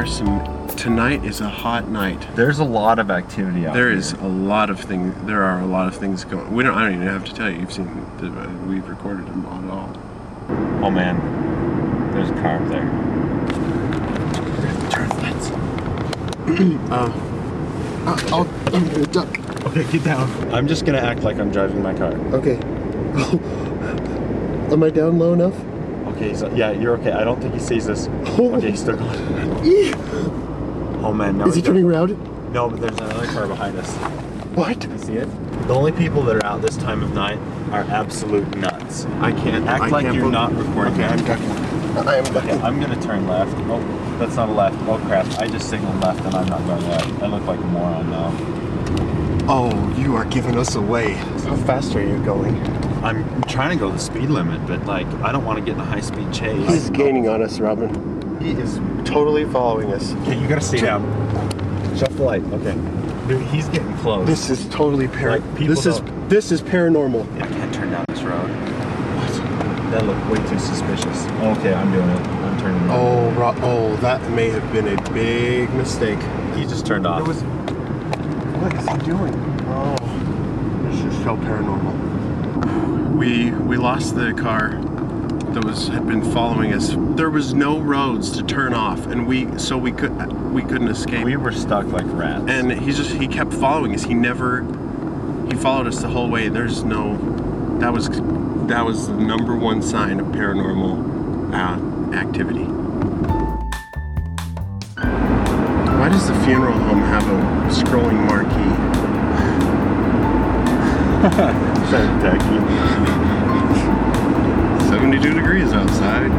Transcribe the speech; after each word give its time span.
are 0.00 0.06
some. 0.06 0.66
Tonight 0.76 1.24
is 1.26 1.40
a 1.42 1.48
hot 1.48 1.88
night. 1.88 2.26
There's 2.34 2.58
a 2.58 2.64
lot 2.64 2.98
of 2.98 3.10
activity 3.10 3.66
out 3.66 3.74
There 3.74 3.90
here. 3.90 3.98
is 3.98 4.12
a 4.12 4.26
lot 4.28 4.70
of 4.70 4.80
things. 4.80 5.14
There 5.26 5.42
are 5.42 5.60
a 5.60 5.66
lot 5.66 5.88
of 5.88 5.96
things 5.96 6.24
going. 6.24 6.50
We 6.54 6.64
don't. 6.64 6.74
I 6.74 6.84
don't 6.84 6.94
even 6.94 7.06
have 7.06 7.26
to 7.26 7.34
tell 7.34 7.50
you. 7.50 7.60
You've 7.60 7.70
seen. 7.72 7.86
The, 8.16 8.30
we've 8.66 8.88
recorded 8.88 9.26
them 9.26 9.44
on 9.44 9.68
all. 9.68 9.92
Oh 10.82 10.90
man, 10.90 11.18
there's 12.14 12.30
a 12.30 12.34
car 12.34 12.56
up 12.62 12.68
there. 12.70 12.88
Turn 14.90 15.08
lights. 15.18 15.50
uh, 16.90 17.12
I'll, 18.32 18.48
I'm 18.74 18.88
gonna 18.88 19.06
duck. 19.06 19.28
Okay, 19.66 19.84
get 19.92 20.02
down. 20.04 20.30
I'm 20.54 20.66
just 20.66 20.86
gonna 20.86 20.96
act 20.98 21.24
like 21.24 21.38
I'm 21.38 21.50
driving 21.52 21.82
my 21.82 21.92
car. 21.92 22.12
Okay. 22.32 22.56
Am 24.72 24.82
I 24.82 24.88
down 24.88 25.18
low 25.18 25.34
enough? 25.34 25.54
Okay, 26.20 26.34
so 26.34 26.52
yeah, 26.54 26.70
you're 26.72 26.98
okay. 26.98 27.12
I 27.12 27.24
don't 27.24 27.40
think 27.40 27.54
he 27.54 27.60
sees 27.60 27.88
us. 27.88 28.06
Oh. 28.38 28.54
Okay, 28.56 28.72
he's 28.72 28.80
still 28.80 28.96
going. 28.96 29.94
Oh 31.02 31.14
man, 31.14 31.38
no. 31.38 31.46
Is 31.46 31.54
he 31.54 31.62
turning 31.62 31.86
around? 31.86 32.10
No, 32.52 32.68
but 32.68 32.78
there's 32.78 32.92
another 33.00 33.26
car 33.28 33.46
behind 33.46 33.78
us. 33.78 33.96
What? 34.54 34.84
You 34.86 34.98
see 34.98 35.14
it? 35.14 35.24
The 35.66 35.72
only 35.74 35.92
people 35.92 36.20
that 36.24 36.36
are 36.36 36.44
out 36.44 36.60
this 36.60 36.76
time 36.76 37.02
of 37.02 37.14
night 37.14 37.38
are 37.72 37.80
absolute 37.84 38.54
nuts. 38.58 39.06
I 39.20 39.32
can't. 39.32 39.66
Act 39.66 39.84
I 39.84 39.88
like 39.88 40.02
can't 40.04 40.14
you're 40.14 40.30
believe- 40.30 40.32
not 40.34 40.52
recording. 40.54 40.92
Okay, 40.92 41.04
I'm 41.04 41.24
ducking. 41.24 41.50
I 42.06 42.16
am 42.16 42.24
Okay, 42.26 42.34
ducking. 42.34 42.62
I'm 42.62 42.78
gonna 42.78 43.00
turn 43.00 43.26
left. 43.26 43.56
Oh, 43.70 43.80
that's 44.18 44.36
not 44.36 44.50
a 44.50 44.52
left. 44.52 44.76
Oh 44.86 44.98
crap! 45.06 45.26
I 45.38 45.48
just 45.48 45.70
signaled 45.70 45.98
left 46.02 46.20
and 46.22 46.34
I'm 46.34 46.46
not 46.50 46.66
going 46.66 46.86
left. 46.86 47.22
I 47.22 47.26
look 47.28 47.46
like 47.46 47.58
a 47.60 47.62
moron 47.64 48.10
now. 48.10 48.30
Oh, 49.48 49.94
you 49.96 50.14
are 50.16 50.26
giving 50.26 50.58
us 50.58 50.74
away. 50.74 51.14
How 51.14 51.56
fast 51.56 51.96
are 51.96 52.06
you 52.06 52.22
going? 52.22 52.56
I'm 53.02 53.42
trying 53.44 53.70
to 53.70 53.76
go 53.76 53.90
the 53.90 53.98
speed 53.98 54.28
limit, 54.30 54.66
but 54.66 54.84
like 54.86 55.06
I 55.22 55.32
don't 55.32 55.44
want 55.44 55.58
to 55.58 55.64
get 55.64 55.74
in 55.74 55.80
a 55.80 55.84
high 55.84 56.00
speed 56.00 56.32
chase. 56.32 56.68
He's 56.68 56.90
gaining 56.90 57.28
on 57.28 57.42
us, 57.42 57.58
Robin. 57.58 58.38
He 58.40 58.50
is 58.52 58.78
totally 59.04 59.44
following 59.46 59.92
us. 59.92 60.12
Okay, 60.22 60.38
you 60.40 60.46
gotta 60.48 60.60
stay 60.60 60.80
down. 60.80 61.02
Shut 61.96 62.10
the 62.16 62.22
light. 62.22 62.42
Okay. 62.52 62.74
Dude, 63.28 63.42
he's 63.48 63.68
getting 63.68 63.94
close. 63.98 64.26
This 64.26 64.50
is 64.50 64.66
totally 64.68 65.08
par. 65.08 65.30
Like, 65.38 65.42
people 65.56 65.74
this 65.74 65.86
is 65.86 66.00
don't- 66.00 66.28
this 66.28 66.52
is 66.52 66.62
paranormal. 66.62 67.26
I 67.42 67.46
can't 67.46 67.74
turn 67.74 67.90
down 67.90 68.04
this 68.08 68.22
road. 68.22 68.48
What? 68.48 69.90
That 69.92 70.06
looked 70.06 70.26
way 70.30 70.38
too 70.48 70.58
suspicious. 70.58 71.26
Okay, 71.58 71.72
I'm 71.74 71.90
doing 71.92 72.08
it. 72.08 72.26
I'm 72.26 72.58
turning. 72.60 72.80
around. 72.82 72.90
Oh, 72.90 73.30
Ro- 73.32 73.56
oh, 73.62 73.96
that 73.96 74.20
may 74.32 74.48
have 74.50 74.72
been 74.72 74.88
a 74.88 75.10
big 75.12 75.72
mistake. 75.74 76.18
he 76.54 76.62
just 76.64 76.86
turned 76.86 77.06
off. 77.06 77.20
It 77.22 77.26
was. 77.28 77.42
What 78.60 78.74
is 78.74 78.86
he 78.88 79.10
doing? 79.10 79.34
Oh, 79.68 79.96
this 80.90 81.00
is 81.04 81.22
so 81.24 81.36
paranormal. 81.36 82.09
We 83.20 83.50
we 83.50 83.76
lost 83.76 84.14
the 84.14 84.32
car 84.32 84.70
that 85.52 85.62
was 85.62 85.88
had 85.88 86.08
been 86.08 86.22
following 86.32 86.72
us. 86.72 86.94
There 86.96 87.28
was 87.28 87.52
no 87.52 87.78
roads 87.78 88.30
to 88.30 88.42
turn 88.42 88.72
off, 88.72 89.04
and 89.08 89.26
we 89.26 89.58
so 89.58 89.76
we 89.76 89.92
could 89.92 90.32
we 90.54 90.62
couldn't 90.62 90.88
escape. 90.88 91.26
we 91.26 91.36
were 91.36 91.52
stuck 91.52 91.84
like 91.88 92.06
rats. 92.06 92.44
and 92.48 92.72
he 92.72 92.92
just 92.92 93.10
he 93.10 93.28
kept 93.28 93.52
following 93.52 93.94
us. 93.94 94.04
He 94.04 94.14
never 94.14 94.62
he 95.50 95.54
followed 95.54 95.86
us 95.86 96.00
the 96.00 96.08
whole 96.08 96.30
way. 96.30 96.48
There's 96.48 96.82
no 96.82 97.18
that 97.78 97.92
was 97.92 98.08
that 98.68 98.86
was 98.86 99.08
the 99.08 99.12
number 99.12 99.54
one 99.54 99.82
sign 99.82 100.18
of 100.18 100.28
paranormal 100.28 101.52
uh, 101.52 102.16
activity. 102.16 102.64
Why 105.98 106.08
does 106.08 106.26
the 106.26 106.34
funeral 106.46 106.72
home 106.72 107.00
have 107.00 107.26
a 107.28 107.68
scrolling 107.70 108.26
marquee? 108.26 108.89
So 111.20 111.98
tacky. 112.22 112.56
72 114.88 115.34
degrees 115.34 115.70
outside. 115.70 116.30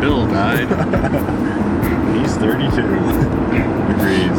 Bill 0.00 0.26
died. 0.26 0.68
He's 2.16 2.36
32 2.36 2.82
degrees. 3.88 4.38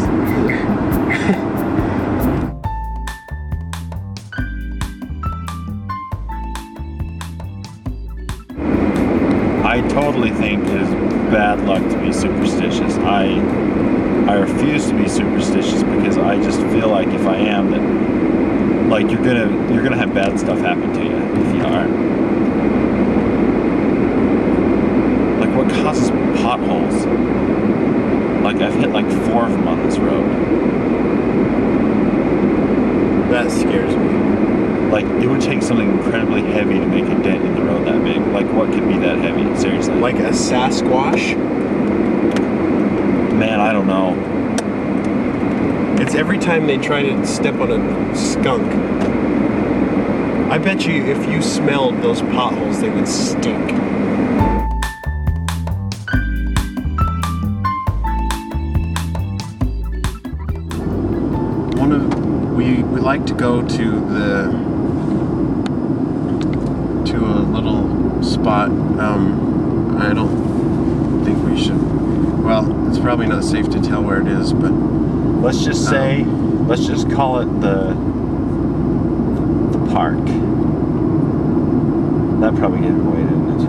I 9.65 9.81
totally 9.89 10.29
think 10.29 10.67
it 10.67 10.81
is 10.81 10.89
bad 11.31 11.65
luck 11.65 11.81
to 11.81 11.99
be 11.99 12.13
superstitious. 12.13 12.93
I 12.97 13.39
I 14.29 14.35
refuse 14.35 14.87
to 14.89 14.95
be 14.95 15.09
superstitious 15.09 15.81
because 15.81 16.19
I 16.19 16.35
just 16.43 16.59
feel 16.61 16.89
like 16.89 17.07
if 17.07 17.25
I 17.25 17.37
am 17.37 17.71
that 17.71 18.12
like 18.89 19.09
you're 19.09 19.23
gonna 19.23 19.73
you're 19.73 19.83
gonna 19.83 19.97
have 19.97 20.13
bad 20.13 20.39
stuff 20.39 20.59
happen 20.59 20.93
to 20.93 21.03
you 21.03 21.15
if 21.41 21.55
you 21.55 21.63
aren't. 21.63 21.93
Like 25.39 25.55
what 25.55 25.69
causes 25.83 26.09
potholes? 26.41 27.05
Like 28.43 28.57
I've 28.57 28.75
hit 28.75 28.89
like 28.89 29.09
four 29.27 29.45
of 29.45 29.51
them 29.51 29.67
on 29.67 29.83
this 29.83 29.97
road. 29.97 30.29
That 33.31 33.51
scares 33.51 33.95
me. 33.95 34.89
Like 34.89 35.05
it 35.23 35.27
would 35.27 35.41
take 35.41 35.63
something 35.63 35.89
incredibly 35.89 36.41
heavy 36.43 36.79
to 36.79 36.85
make 36.85 37.05
a 37.05 37.23
dent 37.23 37.43
in 37.43 37.55
the 37.55 37.63
road 37.63 37.87
that 37.87 38.03
big. 38.03 38.19
Like 38.27 38.47
what 38.53 38.71
could 38.71 38.87
be 38.87 38.97
that 38.99 39.17
heavy? 39.17 39.59
Seriously. 39.59 39.95
Like 39.95 40.15
a 40.15 40.29
Sasquatch? 40.29 41.53
man, 43.33 43.59
I 43.59 43.73
don't 43.73 43.87
know. 43.87 44.13
It's 46.13 46.19
every 46.19 46.37
time 46.37 46.67
they 46.67 46.77
try 46.77 47.01
to 47.01 47.25
step 47.25 47.55
on 47.55 47.71
a 47.71 48.15
skunk. 48.15 48.71
I 50.51 50.59
bet 50.59 50.85
you 50.85 51.03
if 51.05 51.27
you 51.27 51.41
smelled 51.41 52.03
those 52.03 52.21
potholes, 52.21 52.81
they 52.81 52.91
would 52.91 53.07
stink. 53.07 53.71
One 61.79 61.91
of 61.91 62.53
we 62.53 62.83
we 62.83 62.99
like 63.01 63.25
to 63.25 63.33
go 63.33 63.67
to 63.67 63.99
the 63.99 64.51
to 67.11 67.25
a 67.25 67.41
little 67.41 68.21
spot. 68.21 68.69
Um, 68.69 69.97
I 69.99 70.13
don't 70.13 71.25
think 71.25 71.43
we 71.43 71.59
should. 71.59 71.81
Well, 72.43 72.87
it's 72.87 72.99
probably 72.99 73.25
not 73.25 73.43
safe 73.43 73.67
to 73.71 73.81
tell 73.81 74.03
where 74.03 74.21
it 74.21 74.27
is, 74.27 74.53
but 74.53 74.71
Let's 75.43 75.63
just 75.65 75.89
say, 75.89 76.23
let's 76.23 76.85
just 76.85 77.11
call 77.11 77.41
it 77.41 77.47
the 77.59 77.93
the 79.77 79.85
park. 79.91 80.23
That 82.39 82.55
probably 82.55 82.79
gave 82.79 82.95
it 82.95 83.01
away, 83.01 83.23
didn't 83.23 83.59
it? 83.59 83.67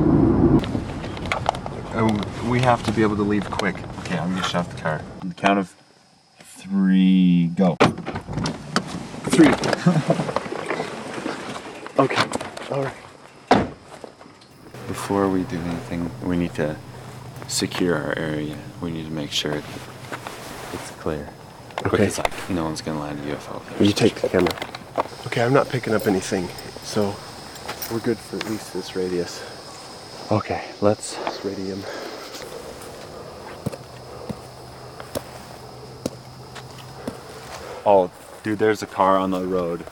um, 1.97 2.21
we 2.49 2.61
have 2.61 2.85
to 2.85 2.93
be 2.93 3.03
able 3.03 3.17
to 3.17 3.23
leave 3.23 3.51
quick. 3.51 3.75
Okay, 3.99 4.17
I'm 4.17 4.31
gonna 4.31 4.45
shut 4.45 4.71
the 4.71 4.81
car. 4.81 5.03
On 5.23 5.31
the 5.31 5.35
count 5.35 5.59
of 5.59 5.75
three, 6.39 7.49
go. 7.57 7.77
Three. 9.31 9.49
okay. 11.99 12.23
All 12.71 12.85
right. 12.85 12.95
Before 14.87 15.29
we 15.29 15.43
do 15.43 15.59
anything, 15.59 16.09
we 16.23 16.37
need 16.37 16.55
to 16.55 16.77
secure 17.49 17.97
our 17.97 18.17
area. 18.17 18.59
We 18.81 18.93
need 18.93 19.07
to 19.07 19.13
make 19.13 19.33
sure 19.33 19.61
it's 20.73 20.91
clear. 21.01 21.31
Okay. 21.79 21.91
Because 21.91 22.19
like 22.19 22.51
no 22.51 22.65
one's 22.65 22.81
gonna 22.81 23.01
land 23.01 23.21
a 23.21 23.35
UFO. 23.35 23.85
You 23.85 23.93
take 23.93 24.15
the 24.17 24.29
camera. 24.29 24.49
Okay, 25.27 25.43
I'm 25.43 25.53
not 25.53 25.69
picking 25.69 25.95
up 25.95 26.07
anything, 26.07 26.49
so 26.83 27.15
we're 27.91 28.01
good 28.01 28.19
for 28.19 28.37
at 28.37 28.49
least 28.49 28.73
this 28.73 28.95
radius. 28.95 29.43
Okay, 30.31 30.65
let's. 30.81 31.17
This 31.17 31.45
radium. 31.45 31.83
Oh, 37.87 38.11
dude, 38.43 38.59
there's 38.59 38.83
a 38.83 38.87
car 38.87 39.19
on 39.19 39.31
the 39.31 39.45
road. 39.45 39.85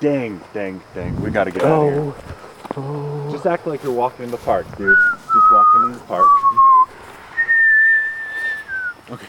Dang, 0.00 0.40
dang, 0.52 0.80
dang. 0.94 1.20
We 1.20 1.30
gotta 1.30 1.50
get 1.50 1.62
out 1.62 1.86
of 1.86 1.92
here. 1.92 2.14
Oh. 2.76 3.26
oh. 3.28 3.32
Just 3.32 3.46
act 3.46 3.66
like 3.66 3.82
you're 3.82 3.92
walking 3.92 4.26
in 4.26 4.30
the 4.30 4.36
park, 4.38 4.66
dude. 4.76 4.96
Just 5.32 5.52
walking 5.52 5.82
in 5.86 5.92
the 5.92 5.98
park. 6.00 6.26
Okay. 9.10 9.26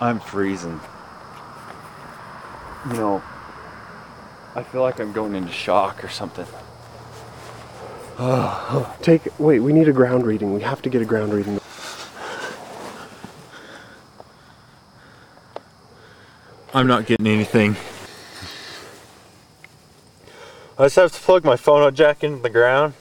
I'm 0.00 0.18
freezing. 0.18 0.80
You 2.88 2.94
know, 2.94 3.22
I 4.54 4.62
feel 4.62 4.80
like 4.80 4.98
I'm 4.98 5.12
going 5.12 5.34
into 5.34 5.52
shock 5.52 6.02
or 6.02 6.08
something. 6.08 6.46
Oh, 8.18 8.96
Take. 9.02 9.28
Wait, 9.38 9.60
we 9.60 9.72
need 9.72 9.88
a 9.88 9.92
ground 9.92 10.26
reading. 10.26 10.54
We 10.54 10.62
have 10.62 10.80
to 10.82 10.88
get 10.88 11.02
a 11.02 11.04
ground 11.04 11.34
reading. 11.34 11.60
I'm 16.72 16.86
not 16.86 17.04
getting 17.04 17.26
anything. 17.26 17.76
I 20.78 20.84
just 20.84 20.96
have 20.96 21.12
to 21.12 21.20
plug 21.20 21.44
my 21.44 21.56
phono 21.56 21.92
jack 21.92 22.24
into 22.24 22.40
the 22.42 22.48
ground. 22.48 22.94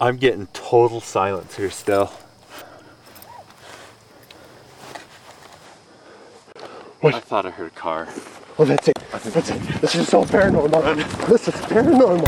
I'm 0.00 0.16
getting 0.16 0.46
total 0.48 1.00
silence 1.00 1.56
here 1.56 1.70
still. 1.70 2.12
What? 7.00 7.14
I 7.14 7.20
thought 7.20 7.46
I 7.46 7.50
heard 7.50 7.68
a 7.68 7.74
car. 7.76 8.08
Well, 8.56 8.66
that's 8.66 8.88
it. 8.88 8.98
That's 9.12 9.50
it. 9.50 9.60
This 9.80 9.94
is 9.94 10.08
so 10.08 10.24
paranormal. 10.24 10.96
This 11.28 11.46
is 11.46 11.54
paranormal. 11.54 12.26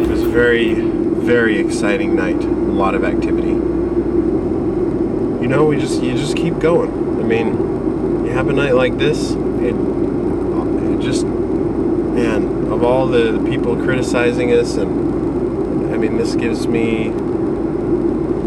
It 0.00 0.08
was 0.08 0.22
a 0.22 0.28
very, 0.28 0.74
very 0.74 1.58
exciting 1.58 2.14
night. 2.14 2.36
A 2.36 2.46
lot 2.46 2.94
of 2.94 3.02
activity. 3.02 3.48
You 3.48 5.48
know, 5.48 5.64
we 5.64 5.76
just 5.76 6.00
you 6.00 6.14
just 6.14 6.36
keep 6.36 6.60
going. 6.60 7.18
I 7.18 7.24
mean, 7.24 8.26
you 8.26 8.30
have 8.30 8.48
a 8.48 8.52
night 8.52 8.76
like 8.76 8.96
this, 8.96 9.32
it, 9.32 9.74
it 9.74 11.00
just, 11.00 11.24
man, 11.24 12.68
of 12.70 12.84
all 12.84 13.08
the 13.08 13.44
people 13.48 13.74
criticizing 13.74 14.52
us, 14.52 14.76
and 14.76 15.92
I 15.92 15.98
mean, 15.98 16.16
this 16.16 16.36
gives 16.36 16.68
me 16.68 17.10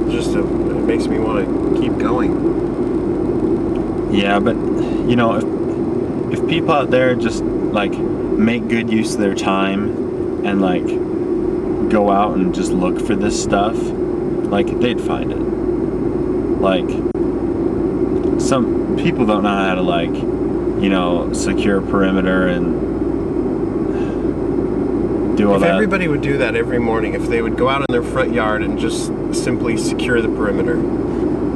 just 0.10 0.36
a 0.36 0.40
it 0.40 0.84
makes 0.84 1.08
me 1.08 1.20
want 1.20 1.48
to 1.48 1.82
keep 1.82 1.98
going. 1.98 2.32
Yeah, 4.14 4.40
but 4.40 4.56
you 4.56 5.16
know, 5.16 5.36
if 5.36 6.40
if 6.40 6.48
people 6.48 6.72
out 6.72 6.90
there 6.90 7.16
just 7.16 7.44
like 7.44 7.92
make 7.94 8.68
good 8.68 8.90
use 8.90 9.14
of 9.16 9.20
their 9.22 9.36
time 9.36 10.46
and 10.46 10.62
like 10.62 10.88
go 11.90 12.10
out 12.12 12.36
and 12.38 12.54
just 12.54 12.72
look 12.72 13.00
for 13.00 13.16
this 13.16 13.42
stuff, 13.42 13.76
like 13.78 14.68
they'd 14.80 15.02
find 15.02 15.32
it. 15.32 15.40
Like 16.60 16.90
some 18.40 18.98
people 18.98 19.26
don't 19.26 19.44
know 19.44 19.50
how 19.50 19.76
to 19.76 19.82
like, 19.82 20.10
you 20.12 20.90
know, 20.90 21.34
secure 21.34 21.82
perimeter 21.82 22.48
and 22.48 22.99
do 25.40 25.50
all 25.50 25.56
If 25.56 25.62
that. 25.62 25.72
everybody 25.72 26.08
would 26.08 26.22
do 26.22 26.38
that 26.38 26.56
every 26.56 26.80
morning, 26.80 27.14
if 27.14 27.28
they 27.28 27.42
would 27.42 27.58
go 27.58 27.70
out 27.70 27.82
in 27.82 27.86
their 27.90 28.04
front 28.04 28.34
yard 28.34 28.62
and 28.62 28.78
just 28.78 29.08
simply 29.34 29.78
secure 29.78 30.22
the 30.22 30.28
perimeter, 30.28 30.78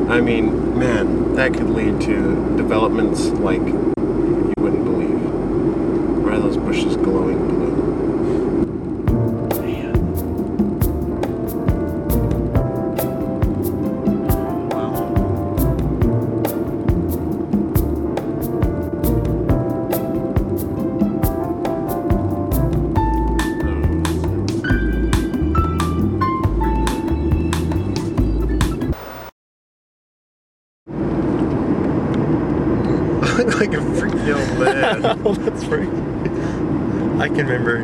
I 0.10 0.22
mean, 0.22 0.78
man, 0.78 1.36
that 1.36 1.54
could 1.54 1.70
lead 1.70 2.02
to 2.02 2.56
developments 2.58 3.28
like 3.28 3.62
like 33.56 33.74
a 33.74 33.82
freaky 33.96 34.32
old 34.32 34.60
man. 34.60 35.22
oh, 35.26 35.34
that's 35.34 35.64
freaky. 35.64 35.92
I 37.20 37.28
can 37.30 37.48
remember. 37.48 37.84